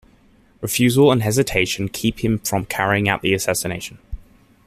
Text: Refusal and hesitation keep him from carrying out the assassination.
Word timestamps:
Refusal 0.61 1.11
and 1.11 1.21
hesitation 1.21 1.87
keep 1.87 2.21
him 2.25 2.39
from 2.39 2.65
carrying 2.65 3.07
out 3.07 3.21
the 3.21 3.35
assassination. 3.35 3.99